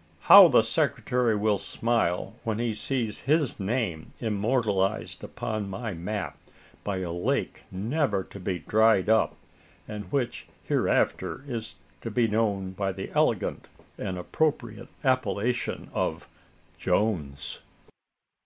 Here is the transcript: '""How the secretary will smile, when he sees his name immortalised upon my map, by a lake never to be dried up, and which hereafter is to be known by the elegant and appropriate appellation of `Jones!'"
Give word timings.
'""How 0.32 0.48
the 0.48 0.62
secretary 0.62 1.36
will 1.36 1.58
smile, 1.58 2.34
when 2.42 2.58
he 2.58 2.72
sees 2.72 3.24
his 3.28 3.60
name 3.60 4.14
immortalised 4.18 5.22
upon 5.22 5.68
my 5.68 5.92
map, 5.92 6.38
by 6.82 7.00
a 7.00 7.12
lake 7.12 7.64
never 7.70 8.24
to 8.24 8.40
be 8.40 8.60
dried 8.60 9.10
up, 9.10 9.36
and 9.86 10.10
which 10.10 10.46
hereafter 10.64 11.44
is 11.46 11.76
to 12.00 12.10
be 12.10 12.26
known 12.26 12.70
by 12.70 12.92
the 12.92 13.10
elegant 13.10 13.68
and 13.98 14.16
appropriate 14.16 14.88
appellation 15.04 15.90
of 15.92 16.30
`Jones!'" 16.80 17.58